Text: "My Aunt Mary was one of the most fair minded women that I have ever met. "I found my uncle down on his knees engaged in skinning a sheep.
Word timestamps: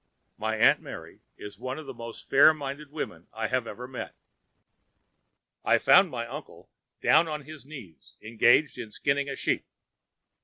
"My 0.35 0.55
Aunt 0.55 0.79
Mary 0.81 1.19
was 1.39 1.59
one 1.59 1.77
of 1.77 1.85
the 1.85 1.93
most 1.93 2.27
fair 2.27 2.55
minded 2.55 2.89
women 2.91 3.27
that 3.33 3.37
I 3.37 3.47
have 3.49 3.67
ever 3.67 3.87
met. 3.87 4.15
"I 5.63 5.77
found 5.77 6.09
my 6.09 6.25
uncle 6.25 6.71
down 7.03 7.27
on 7.27 7.43
his 7.43 7.67
knees 7.67 8.15
engaged 8.19 8.79
in 8.79 8.89
skinning 8.89 9.29
a 9.29 9.35
sheep. 9.35 9.67